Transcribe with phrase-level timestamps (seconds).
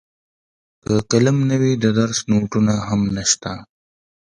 [0.83, 3.51] که قلم نه وي د درس نوټونه هم نشته.